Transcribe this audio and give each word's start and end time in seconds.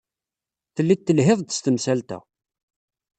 Telliḍ 0.75 0.99
telhiḍ-d 1.01 1.49
s 1.53 1.59
temsalt-a. 1.59 2.19